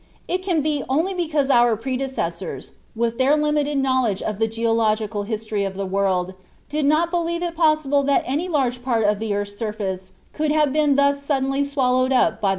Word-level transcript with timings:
It 0.27 0.39
can 0.41 0.65
only 0.89 1.13
be 1.13 1.25
because 1.27 1.51
our 1.51 1.75
predecessors, 1.75 2.71
with 2.95 3.19
their 3.19 3.37
limited 3.37 3.77
knowledge 3.77 4.23
of 4.23 4.39
the 4.39 4.47
geological 4.47 5.21
history 5.29 5.63
of 5.63 5.75
the 5.75 5.85
world, 5.85 6.33
did 6.69 6.87
not 6.87 7.11
believe 7.11 7.43
it 7.43 7.55
possible 7.55 8.01
that 8.05 8.23
any 8.25 8.47
large 8.49 8.81
part 8.83 9.05
of 9.05 9.19
the 9.19 9.35
earth's 9.35 9.55
surface 9.55 10.13
could 10.33 10.49
have 10.51 10.73
been 10.73 10.95
thus 10.95 11.21
suddenly 11.21 11.63
swallowed 11.63 12.11
up 12.11 12.41
by 12.41 12.47
the 12.47 12.49
sea. 12.49 12.49